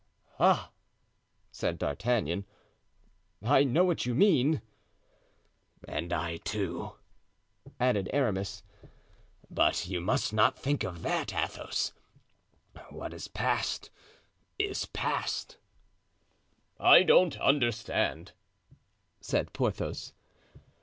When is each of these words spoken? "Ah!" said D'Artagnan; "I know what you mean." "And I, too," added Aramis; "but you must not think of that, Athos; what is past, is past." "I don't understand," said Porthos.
"Ah!" 0.39 0.71
said 1.51 1.77
D'Artagnan; 1.77 2.47
"I 3.43 3.63
know 3.63 3.85
what 3.85 4.03
you 4.03 4.15
mean." 4.15 4.63
"And 5.87 6.11
I, 6.11 6.37
too," 6.37 6.93
added 7.79 8.09
Aramis; 8.11 8.63
"but 9.51 9.87
you 9.87 10.01
must 10.01 10.33
not 10.33 10.57
think 10.57 10.83
of 10.83 11.03
that, 11.03 11.35
Athos; 11.35 11.93
what 12.89 13.13
is 13.13 13.27
past, 13.27 13.91
is 14.57 14.87
past." 14.87 15.57
"I 16.79 17.03
don't 17.03 17.39
understand," 17.39 18.31
said 19.19 19.53
Porthos. 19.53 20.13